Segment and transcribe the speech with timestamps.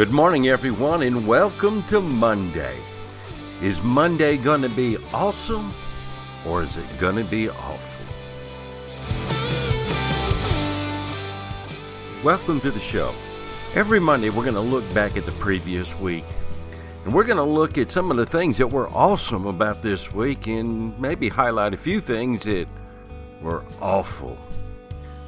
[0.00, 2.78] Good morning, everyone, and welcome to Monday.
[3.60, 5.74] Is Monday going to be awesome
[6.46, 8.06] or is it going to be awful?
[12.24, 13.14] Welcome to the show.
[13.74, 16.24] Every Monday, we're going to look back at the previous week
[17.04, 20.14] and we're going to look at some of the things that were awesome about this
[20.14, 22.68] week and maybe highlight a few things that
[23.42, 24.38] were awful.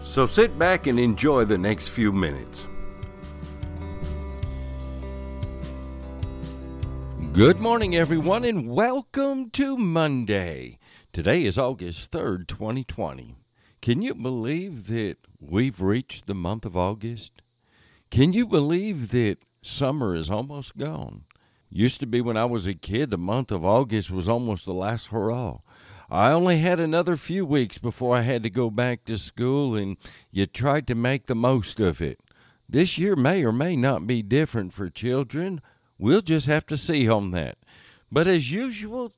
[0.02, 2.68] So sit back and enjoy the next few minutes.
[7.34, 10.78] Good morning, everyone, and welcome to Monday.
[11.14, 13.36] Today is August 3rd, 2020.
[13.80, 17.40] Can you believe that we've reached the month of August?
[18.10, 21.24] Can you believe that summer is almost gone?
[21.70, 24.74] Used to be when I was a kid, the month of August was almost the
[24.74, 25.60] last hurrah.
[26.10, 29.96] I only had another few weeks before I had to go back to school, and
[30.30, 32.20] you tried to make the most of it.
[32.68, 35.62] This year may or may not be different for children.
[36.02, 37.58] We'll just have to see on that.
[38.10, 39.12] But as usual,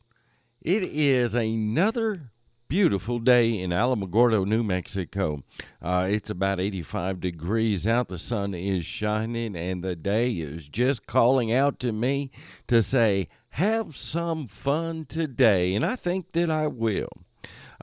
[0.60, 2.32] it is another
[2.68, 5.42] beautiful day in Alamogordo, New Mexico.
[5.80, 8.08] Uh, it's about 85 degrees out.
[8.08, 12.30] The sun is shining, and the day is just calling out to me
[12.66, 15.74] to say, Have some fun today.
[15.74, 17.08] And I think that I will.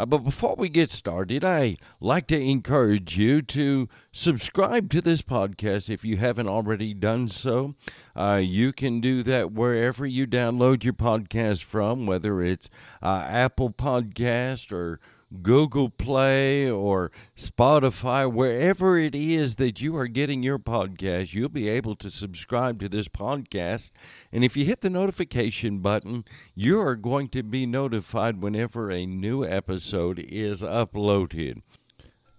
[0.01, 5.21] Uh, but before we get started, I like to encourage you to subscribe to this
[5.21, 7.75] podcast if you haven't already done so.
[8.15, 12.67] Uh, you can do that wherever you download your podcast from, whether it's
[13.03, 14.99] uh, Apple Podcast or
[15.41, 21.69] Google Play or Spotify, wherever it is that you are getting your podcast, you'll be
[21.69, 23.91] able to subscribe to this podcast.
[24.31, 29.05] And if you hit the notification button, you are going to be notified whenever a
[29.05, 31.61] new episode is uploaded.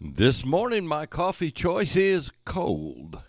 [0.00, 3.22] This morning, my coffee choice is cold.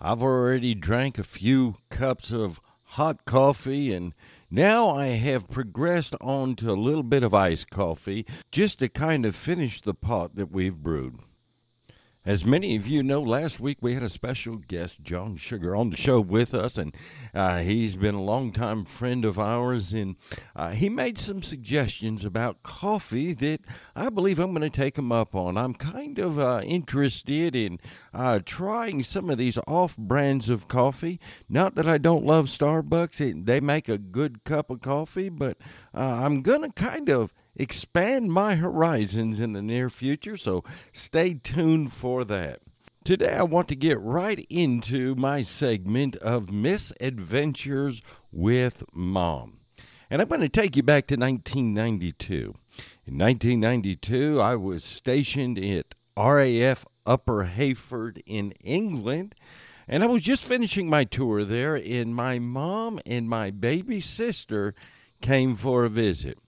[0.00, 4.14] I've already drank a few cups of hot coffee and
[4.50, 9.24] now I have progressed on to a little bit of iced coffee just to kind
[9.24, 11.20] of finish the pot that we've brewed.
[12.26, 15.88] As many of you know, last week we had a special guest, John Sugar, on
[15.88, 16.94] the show with us, and
[17.32, 19.94] uh, he's been a longtime friend of ours.
[19.94, 20.16] And
[20.54, 23.62] uh, he made some suggestions about coffee that
[23.96, 25.56] I believe I'm going to take him up on.
[25.56, 27.80] I'm kind of uh, interested in
[28.12, 31.18] uh, trying some of these off brands of coffee.
[31.48, 35.56] Not that I don't love Starbucks, it, they make a good cup of coffee, but
[35.94, 41.34] uh, I'm going to kind of expand my horizons in the near future, so stay
[41.34, 42.60] tuned for that.
[43.02, 49.60] Today, I want to get right into my segment of Misadventures with Mom.
[50.10, 52.54] And I'm going to take you back to 1992.
[53.06, 59.34] In 1992, I was stationed at RAF Upper Heyford in England.
[59.88, 64.74] And I was just finishing my tour there, and my mom and my baby sister
[65.20, 66.38] came for a visit.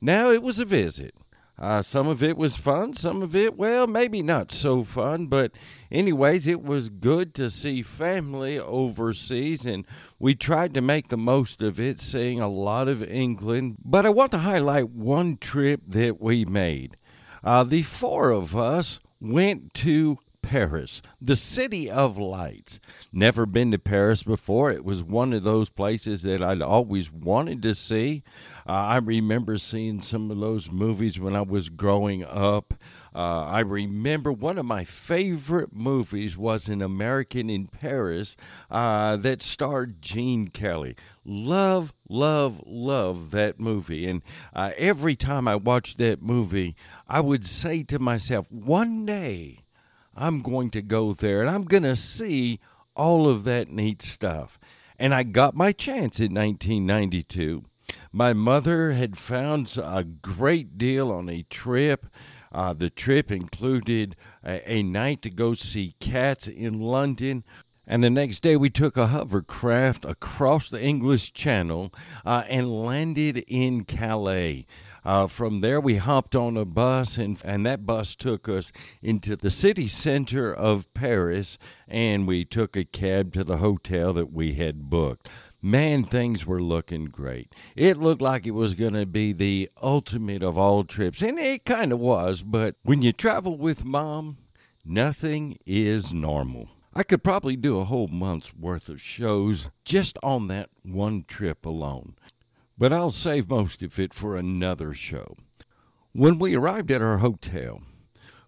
[0.00, 1.14] Now, it was a visit.
[1.58, 5.52] Uh, some of it was fun, some of it, well, maybe not so fun, but
[5.92, 9.86] anyways, it was good to see family overseas, and
[10.18, 13.76] we tried to make the most of it, seeing a lot of England.
[13.84, 16.96] But I want to highlight one trip that we made.
[17.44, 22.80] Uh, the four of us went to Paris, the city of lights.
[23.12, 24.70] Never been to Paris before.
[24.70, 28.22] It was one of those places that I'd always wanted to see.
[28.66, 32.74] Uh, I remember seeing some of those movies when I was growing up.
[33.14, 38.36] Uh, I remember one of my favorite movies was An American in Paris
[38.70, 40.96] uh, that starred Gene Kelly.
[41.24, 44.08] Love, love, love that movie.
[44.08, 44.22] And
[44.54, 46.74] uh, every time I watched that movie,
[47.06, 49.58] I would say to myself, one day
[50.14, 52.60] I'm going to go there and I'm going to see
[52.94, 54.58] all of that neat stuff.
[54.98, 57.64] And I got my chance in 1992.
[58.12, 62.06] My mother had found a great deal on a trip.
[62.52, 64.14] Uh, the trip included
[64.44, 67.44] a, a, night to go see cats in London.
[67.86, 71.92] And the next day, we took a hovercraft across the English Channel
[72.24, 74.66] uh, and landed in Calais.
[75.04, 78.70] Uh, from there, we hopped on a bus, and, and that bus took us
[79.02, 81.58] into the city center of Paris,
[81.88, 85.28] and we took a cab to the hotel that we had booked
[85.62, 87.54] man, things were looking great.
[87.76, 91.64] It looked like it was going to be the ultimate of all trips, and it
[91.64, 94.38] kind of was, but when you travel with mom,
[94.84, 96.68] nothing is normal.
[96.94, 101.64] I could probably do a whole month's worth of shows just on that one trip
[101.64, 102.16] alone,
[102.76, 105.36] but I'll save most of it for another show.
[106.12, 107.82] When we arrived at our hotel,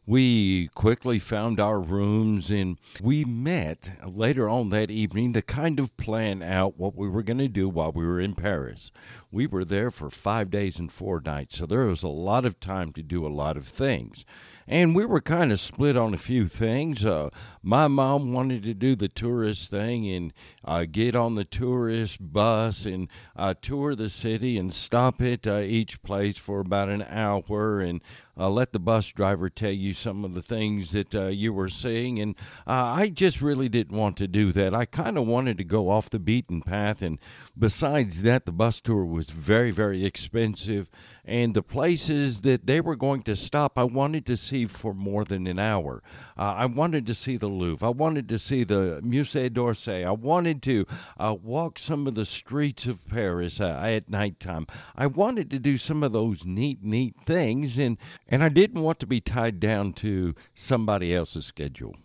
[0.06, 5.96] we quickly found our rooms and we met later on that evening to kind of
[5.96, 8.90] plan out what we were going to do while we were in Paris.
[9.30, 12.60] We were there for five days and four nights, so there was a lot of
[12.60, 14.26] time to do a lot of things
[14.66, 17.04] and we were kind of split on a few things.
[17.04, 17.30] Uh,
[17.64, 20.34] my mom wanted to do the tourist thing and
[20.66, 25.60] uh, get on the tourist bus and uh, tour the city and stop at uh,
[25.60, 28.02] each place for about an hour and
[28.36, 31.68] uh, let the bus driver tell you some of the things that uh, you were
[31.68, 32.18] seeing.
[32.18, 32.34] And
[32.66, 34.74] I just really didn't want to do that.
[34.74, 37.00] I kind of wanted to go off the beaten path.
[37.00, 37.18] And
[37.58, 40.90] besides that, the bus tour was very, very expensive
[41.24, 45.24] and the places that they were going to stop, I wanted to see for more
[45.24, 46.02] than an hour.
[46.36, 47.86] Uh, I wanted to see the Louvre.
[47.86, 50.04] I wanted to see the Musée d'Orsay.
[50.04, 50.86] I wanted to
[51.18, 54.66] uh, walk some of the streets of Paris uh, at nighttime.
[54.94, 57.98] I wanted to do some of those neat, neat things, and,
[58.28, 61.96] and I didn't want to be tied down to somebody else's schedule.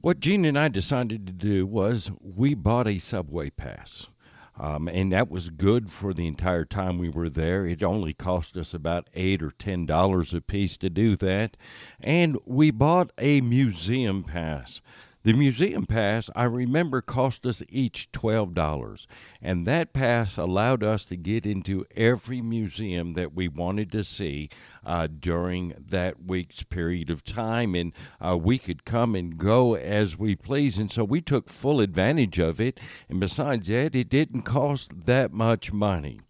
[0.00, 4.06] What Gene and I decided to do was we bought a subway pass.
[4.58, 7.64] Um, and that was good for the entire time we were there.
[7.64, 11.56] It only cost us about eight or ten dollars a piece to do that,
[12.00, 14.80] and we bought a museum pass.
[15.24, 19.06] The museum pass, I remember, cost us each $12,
[19.42, 24.48] and that pass allowed us to get into every museum that we wanted to see
[24.86, 27.92] uh, during that week's period of time, and
[28.24, 30.78] uh, we could come and go as we please.
[30.78, 32.78] And so we took full advantage of it,
[33.08, 36.20] and besides that, it didn't cost that much money.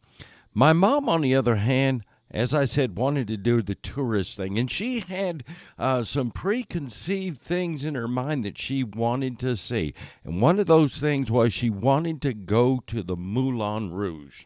[0.54, 4.58] My mom, on the other hand, as I said, wanted to do the tourist thing.
[4.58, 5.44] And she had
[5.78, 9.94] uh, some preconceived things in her mind that she wanted to see.
[10.24, 14.44] And one of those things was she wanted to go to the Moulin Rouge.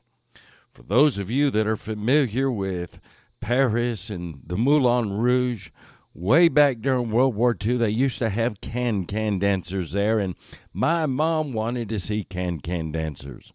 [0.73, 3.01] For those of you that are familiar with
[3.41, 5.71] Paris and the Moulin Rouge,
[6.15, 10.19] way back during World War II, they used to have can can dancers there.
[10.19, 10.37] And
[10.73, 13.53] my mom wanted to see can can dancers.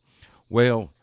[0.50, 0.94] Well,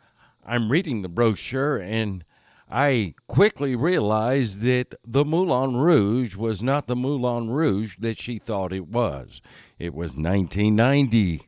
[0.44, 2.24] I'm reading the brochure and
[2.70, 8.72] I quickly realized that the Moulin Rouge was not the Moulin Rouge that she thought
[8.72, 9.40] it was.
[9.78, 11.42] It was 1990.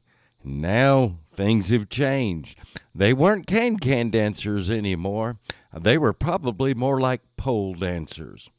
[0.44, 2.58] Now things have changed.
[2.94, 5.38] They weren't can can dancers anymore.
[5.74, 8.50] They were probably more like pole dancers.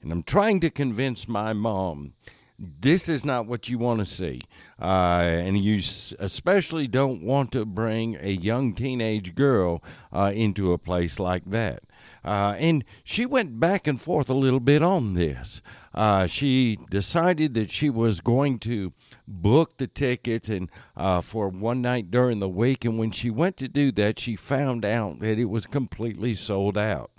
[0.00, 2.14] And I'm trying to convince my mom
[2.58, 4.40] this is not what you want to see.
[4.80, 4.84] Uh,
[5.22, 5.82] and you
[6.18, 9.82] especially don't want to bring a young teenage girl
[10.12, 11.82] uh, into a place like that.
[12.24, 15.60] Uh, and she went back and forth a little bit on this.
[15.94, 18.92] Uh, she decided that she was going to
[19.28, 22.84] book the tickets and uh, for one night during the week.
[22.84, 26.76] And when she went to do that, she found out that it was completely sold
[26.76, 27.10] out.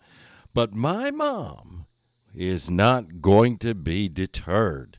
[0.54, 1.86] But my mom
[2.34, 4.98] is not going to be deterred.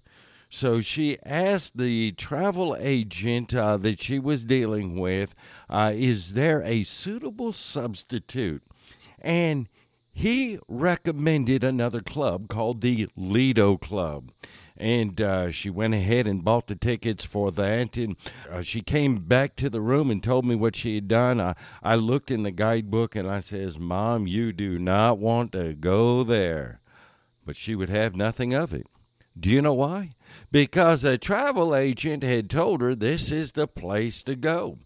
[0.49, 5.35] So she asked the travel agent uh, that she was dealing with,
[5.69, 8.63] uh, is there a suitable substitute?
[9.21, 9.69] And
[10.17, 14.33] he recommended another club called the Lido Club.
[14.75, 17.99] And uh, she went ahead and bought the tickets for that.
[17.99, 18.17] And
[18.51, 21.39] uh, she came back to the room and told me what she had done.
[21.39, 25.75] I, I looked in the guidebook and I says, Mom, you do not want to
[25.75, 26.81] go there.
[27.45, 28.87] But she would have nothing of it.
[29.39, 30.15] Do you know why?
[30.51, 34.79] Because a travel agent had told her this is the place to go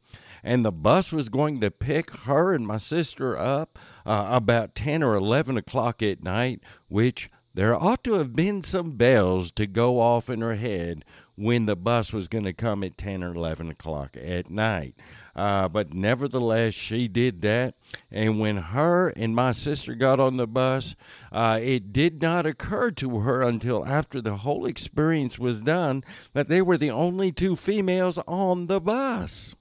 [0.42, 5.02] and the bus was going to pick her and my sister up uh, about 10
[5.02, 10.00] or 11 o'clock at night, which there ought to have been some bells to go
[10.00, 11.04] off in her head
[11.34, 14.94] when the bus was going to come at 10 or 11 o'clock at night.
[15.34, 17.74] Uh, but nevertheless, she did that.
[18.10, 20.94] And when her and my sister got on the bus,
[21.32, 26.04] uh, it did not occur to her until after the whole experience was done
[26.34, 29.56] that they were the only two females on the bus.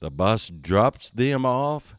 [0.00, 1.94] The bus drops them off,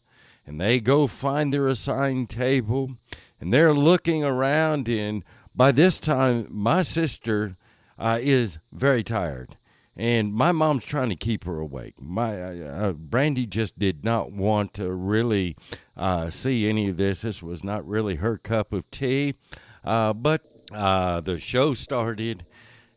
[0.46, 2.98] and they go find their assigned table,
[3.40, 4.90] and they're looking around.
[4.90, 5.24] And
[5.56, 7.58] by this time, my sister
[8.00, 9.56] uh, is very tired,
[9.96, 12.02] and my mom's trying to keep her awake.
[12.02, 15.56] My uh, uh Brandy just did not want to really
[15.96, 17.22] uh, see any of this.
[17.22, 19.36] This was not really her cup of tea.
[19.84, 20.42] Uh, but
[20.74, 22.48] uh, the show started,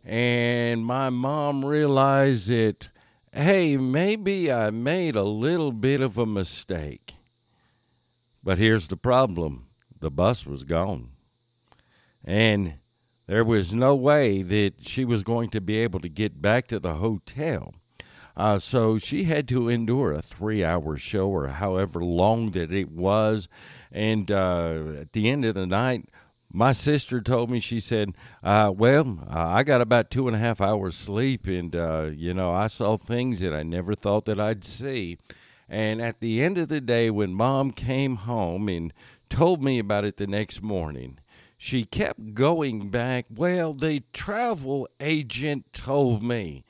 [0.02, 2.88] and my mom realized that
[3.34, 7.14] hey, maybe I made a little bit of a mistake.
[8.42, 9.66] But here's the problem
[9.98, 11.10] the bus was gone.
[12.24, 12.74] And
[13.26, 16.78] there was no way that she was going to be able to get back to
[16.78, 17.74] the hotel.
[18.36, 22.90] Uh, so she had to endure a three hour show or however long that it
[22.90, 23.48] was.
[23.92, 26.08] And uh, at the end of the night,
[26.54, 30.60] my sister told me she said uh, well i got about two and a half
[30.60, 34.64] hours sleep and uh, you know i saw things that i never thought that i'd
[34.64, 35.18] see.
[35.66, 38.92] And at the end of the day when mom came home and
[39.28, 41.18] told me about it the next morning
[41.56, 43.26] she kept going back.
[43.34, 46.64] Well the travel agent told me.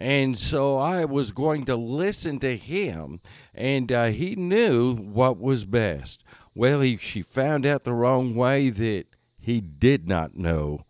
[0.00, 3.20] And so I was going to listen to him,
[3.52, 6.22] and uh, he knew what was best.
[6.54, 9.06] Well, he, she found out the wrong way that
[9.38, 10.80] he did not know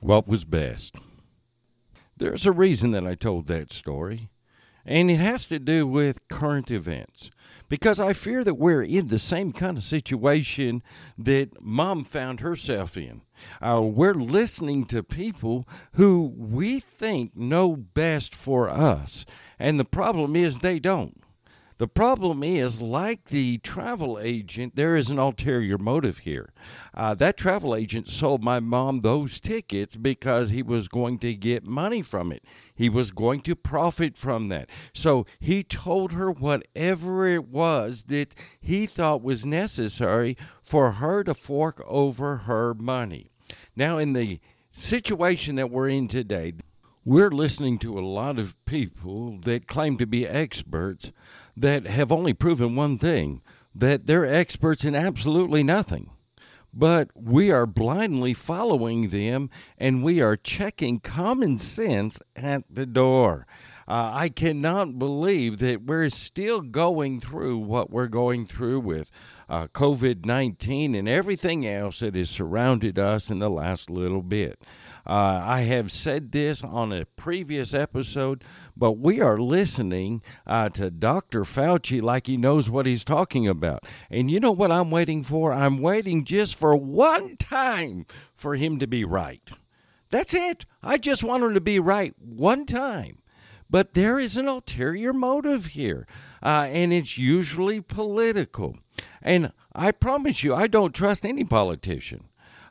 [0.00, 0.96] what was best.
[2.16, 4.28] There's a reason that I told that story,
[4.84, 7.30] and it has to do with current events
[7.68, 10.82] because I fear that we're in the same kind of situation
[11.16, 13.22] that mom found herself in.
[13.62, 19.24] Uh, we're listening to people who we think know best for us,
[19.58, 21.21] and the problem is they don't.
[21.82, 26.52] The problem is, like the travel agent, there is an ulterior motive here.
[26.94, 31.66] Uh, that travel agent sold my mom those tickets because he was going to get
[31.66, 32.44] money from it.
[32.72, 34.70] He was going to profit from that.
[34.94, 41.34] So he told her whatever it was that he thought was necessary for her to
[41.34, 43.32] fork over her money.
[43.74, 44.38] Now, in the
[44.70, 46.52] situation that we're in today,
[47.04, 51.10] we're listening to a lot of people that claim to be experts
[51.56, 53.42] that have only proven one thing
[53.74, 56.10] that they're experts in absolutely nothing.
[56.74, 63.46] But we are blindly following them and we are checking common sense at the door.
[63.86, 69.10] Uh, I cannot believe that we're still going through what we're going through with
[69.48, 74.62] uh, COVID 19 and everything else that has surrounded us in the last little bit.
[75.06, 78.44] Uh, I have said this on a previous episode,
[78.76, 81.42] but we are listening uh, to Dr.
[81.42, 83.84] Fauci like he knows what he's talking about.
[84.10, 85.52] And you know what I'm waiting for?
[85.52, 89.42] I'm waiting just for one time for him to be right.
[90.10, 90.66] That's it.
[90.82, 93.18] I just want him to be right one time.
[93.68, 96.06] But there is an ulterior motive here,
[96.42, 98.76] uh, and it's usually political.
[99.22, 102.24] And I promise you, I don't trust any politician.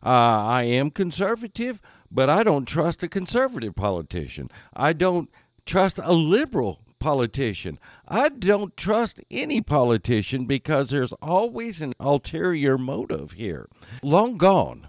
[0.03, 4.49] Uh, I am conservative, but I don't trust a conservative politician.
[4.73, 5.29] I don't
[5.65, 7.79] trust a liberal politician.
[8.07, 13.67] I don't trust any politician because there's always an ulterior motive here.
[14.03, 14.87] Long gone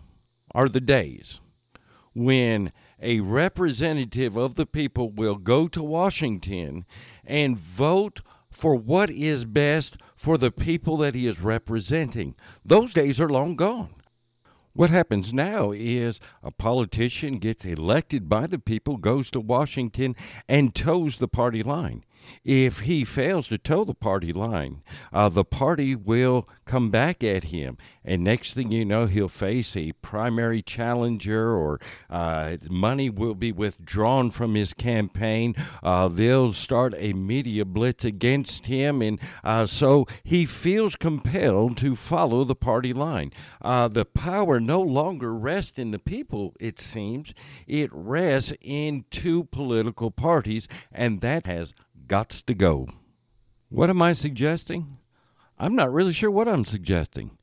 [0.55, 1.41] are the days
[2.15, 6.85] when a representative of the people will go to Washington
[7.25, 12.35] and vote for what is best for the people that he is representing.
[12.65, 13.95] Those days are long gone.
[14.75, 20.17] What happens now is a politician gets elected by the people, goes to Washington,
[20.49, 22.05] and toes the party line.
[22.45, 27.45] If he fails to toe the party line, uh, the party will come back at
[27.45, 27.77] him.
[28.05, 33.53] And next thing you know, he'll face a primary challenger, or uh, money will be
[33.53, 35.55] withdrawn from his campaign.
[35.83, 39.03] Uh, they'll start a media blitz against him.
[39.03, 43.33] And uh, so he feels compelled to follow the party line.
[43.61, 47.35] Uh, the power no longer rests in the people, it seems,
[47.67, 51.75] it rests in two political parties, and that has
[52.13, 52.87] gots to go.
[53.71, 54.99] What am I suggesting?
[55.59, 57.39] I'm not really sure what I'm suggesting,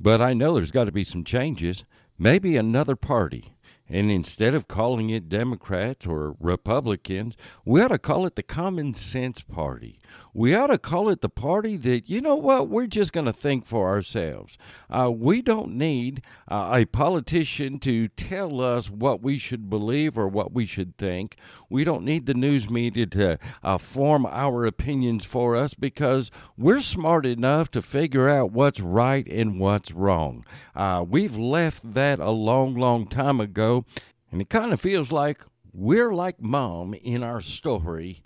[0.00, 1.84] but I know there's got to be some changes.
[2.18, 3.53] Maybe another party.
[3.88, 8.94] And instead of calling it Democrats or Republicans, we ought to call it the Common
[8.94, 10.00] Sense Party.
[10.32, 13.32] We ought to call it the party that, you know what, we're just going to
[13.32, 14.58] think for ourselves.
[14.90, 20.26] Uh, we don't need uh, a politician to tell us what we should believe or
[20.26, 21.36] what we should think.
[21.68, 26.80] We don't need the news media to uh, form our opinions for us because we're
[26.80, 30.44] smart enough to figure out what's right and what's wrong.
[30.74, 33.73] Uh, we've left that a long, long time ago,
[34.30, 38.22] and it kind of feels like we're like mom in our story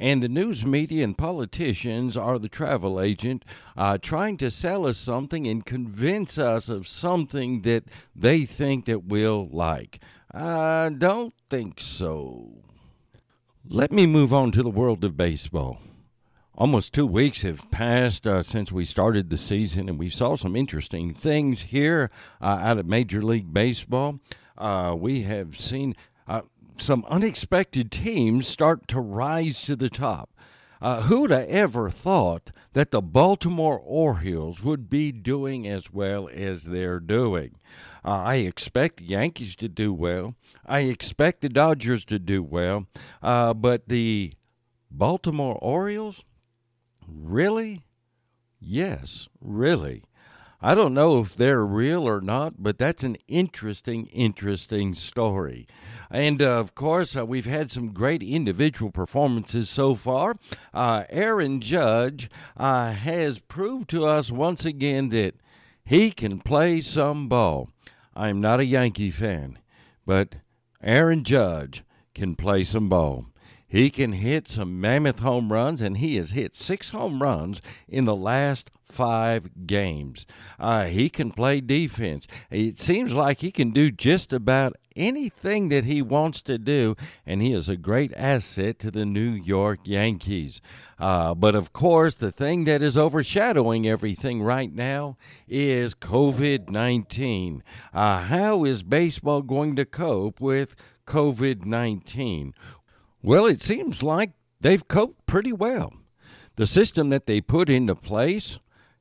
[0.00, 3.44] and the news media and politicians are the travel agent
[3.76, 7.84] uh, trying to sell us something and convince us of something that
[8.16, 10.00] they think that we'll like.
[10.32, 12.62] I don't think so.
[13.68, 15.80] Let me move on to the world of baseball.
[16.56, 20.56] Almost two weeks have passed uh, since we started the season, and we saw some
[20.56, 24.18] interesting things here uh, out of Major League Baseball.
[24.60, 25.96] Uh, we have seen
[26.28, 26.42] uh,
[26.76, 30.30] some unexpected teams start to rise to the top.
[30.82, 36.64] Uh, who'd have ever thought that the Baltimore Orioles would be doing as well as
[36.64, 37.56] they're doing?
[38.04, 40.34] Uh, I expect the Yankees to do well.
[40.64, 42.86] I expect the Dodgers to do well.
[43.22, 44.32] Uh, but the
[44.90, 46.24] Baltimore Orioles?
[47.06, 47.82] Really?
[48.58, 50.02] Yes, really.
[50.62, 55.66] I don't know if they're real or not, but that's an interesting, interesting story.
[56.10, 60.34] And uh, of course, uh, we've had some great individual performances so far.
[60.74, 65.34] Uh, Aaron Judge uh, has proved to us once again that
[65.82, 67.70] he can play some ball.
[68.14, 69.58] I'm not a Yankee fan,
[70.04, 70.36] but
[70.82, 73.26] Aaron Judge can play some ball.
[73.66, 78.04] He can hit some mammoth home runs, and he has hit six home runs in
[78.04, 80.26] the last five games.
[80.58, 82.26] Uh, he can play defense.
[82.50, 87.42] It seems like he can do just about anything that he wants to do, and
[87.42, 90.60] he is a great asset to the New York Yankees.
[90.98, 95.16] Uh, but of course, the thing that is overshadowing everything right now
[95.48, 97.62] is COVID 19.
[97.92, 102.54] Uh, how is baseball going to cope with COVID 19?
[103.22, 105.94] Well, it seems like they've coped pretty well.
[106.56, 108.58] The system that they put into place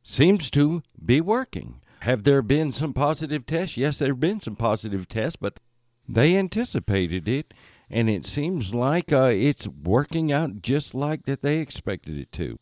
[0.09, 1.81] seems to be working.
[1.99, 3.77] Have there been some positive tests?
[3.77, 5.59] Yes, there have been some positive tests, but
[6.07, 7.53] they anticipated it,
[7.89, 12.57] and it seems like uh, it's working out just like that they expected it to.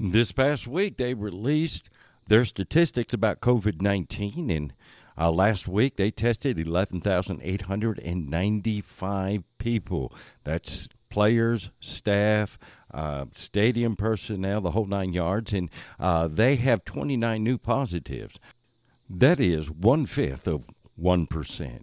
[0.00, 1.88] This past week, they released
[2.26, 4.74] their statistics about COVID 19, and
[5.16, 10.12] uh, last week they tested 11,895 people.
[10.42, 10.88] That's
[11.18, 12.60] players, staff,
[12.94, 18.38] uh, stadium personnel, the whole nine yards, and uh, they have 29 new positives.
[19.10, 21.80] That is one fifth of 1%.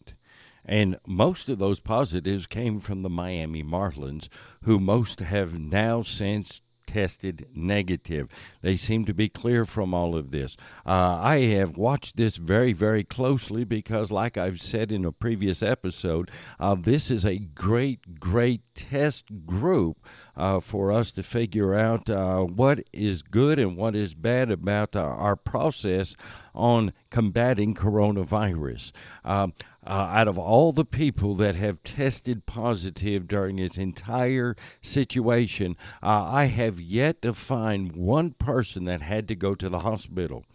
[0.64, 4.30] And most of those positives came from the Miami Marlins,
[4.64, 6.62] who most have now since
[6.96, 8.30] tested negative.
[8.62, 10.56] They seem to be clear from all of this.
[10.86, 15.62] Uh, I have watched this very, very closely because, like I've said in a previous
[15.62, 19.98] episode, uh, this is a great, great test group
[20.38, 24.96] uh, for us to figure out uh, what is good and what is bad about
[24.96, 26.16] uh, our process
[26.54, 28.94] on combating coronavirus.
[29.26, 29.54] Um,
[29.86, 36.24] uh, out of all the people that have tested positive during this entire situation, uh,
[36.32, 40.46] I have yet to find one person that had to go to the hospital.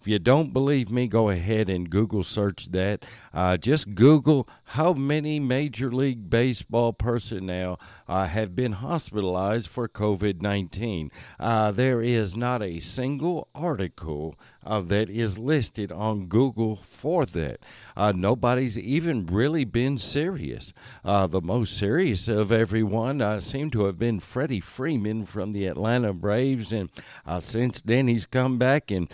[0.00, 3.04] If you don't believe me, go ahead and Google search that.
[3.34, 10.42] Uh, just Google how many Major League Baseball personnel uh, have been hospitalized for COVID
[10.42, 11.10] 19.
[11.40, 14.34] Uh, there is not a single article
[14.66, 17.60] uh, that is listed on Google for that.
[17.96, 20.74] Uh, nobody's even really been serious.
[21.02, 25.66] Uh, the most serious of everyone uh, seemed to have been Freddie Freeman from the
[25.66, 26.90] Atlanta Braves, and
[27.26, 29.08] uh, since then he's come back and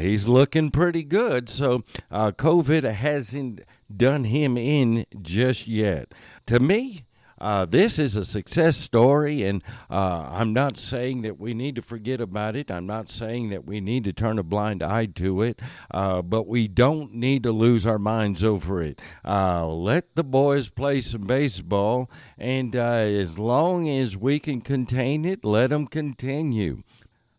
[0.00, 1.48] he's looking pretty good.
[1.48, 1.78] So
[2.10, 3.62] COVID hasn't
[3.94, 6.12] done him in just yet.
[6.46, 7.04] To me,
[7.40, 11.82] uh, this is a success story, and uh, I'm not saying that we need to
[11.82, 12.70] forget about it.
[12.70, 15.60] I'm not saying that we need to turn a blind eye to it,
[15.92, 19.00] uh, but we don't need to lose our minds over it.
[19.24, 25.24] Uh, let the boys play some baseball, and uh, as long as we can contain
[25.24, 26.82] it, let them continue.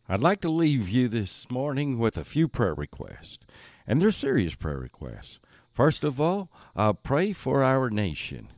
[0.07, 3.37] I'd like to leave you this morning with a few prayer requests,
[3.85, 5.39] and they're serious prayer requests.
[5.79, 8.49] First of all, uh, pray for our nation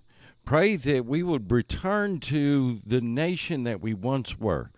[0.44, 4.72] pray that we would return to the nation that we once were.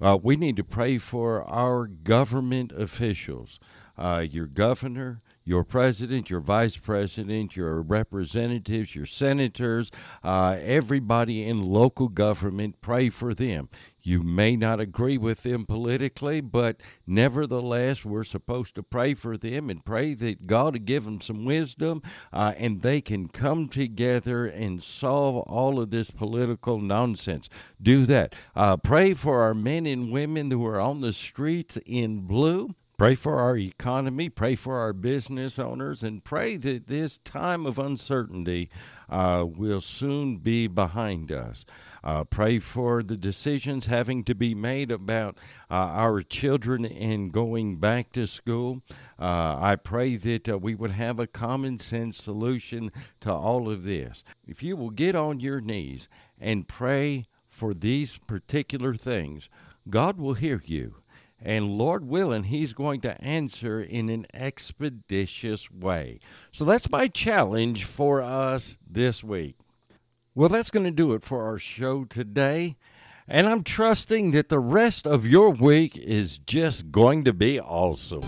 [0.00, 3.60] Uh, we need to pray for our government officials,
[3.98, 9.90] uh, your governor, your president, your vice president, your representatives, your senators,
[10.24, 13.68] uh, everybody in local government, pray for them.
[14.02, 19.70] You may not agree with them politically, but nevertheless, we're supposed to pray for them
[19.70, 24.46] and pray that God will give them some wisdom uh, and they can come together
[24.46, 27.48] and solve all of this political nonsense.
[27.80, 28.34] Do that.
[28.54, 32.74] Uh, pray for our men and women who are on the streets in blue.
[33.00, 37.78] Pray for our economy, pray for our business owners, and pray that this time of
[37.78, 38.68] uncertainty
[39.08, 41.64] uh, will soon be behind us.
[42.02, 45.36] Uh, pray for the decisions having to be made about
[45.70, 48.82] uh, our children and going back to school.
[49.18, 53.84] Uh, I pray that uh, we would have a common sense solution to all of
[53.84, 54.24] this.
[54.46, 56.08] If you will get on your knees
[56.38, 59.48] and pray for these particular things,
[59.88, 60.96] God will hear you.
[61.42, 66.20] And Lord willing, He's going to answer in an expeditious way.
[66.52, 69.56] So that's my challenge for us this week.
[70.40, 72.78] Well, that's going to do it for our show today.
[73.28, 78.24] And I'm trusting that the rest of your week is just going to be awesome.